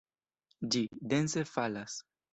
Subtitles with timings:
[0.75, 0.81] Ĝi
[1.13, 2.03] dense falas!